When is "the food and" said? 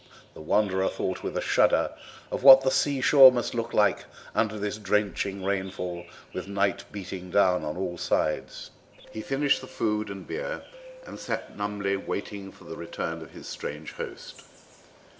9.61-10.25